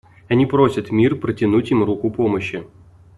[0.29, 2.63] Они просят мир протянуть им руку помощи.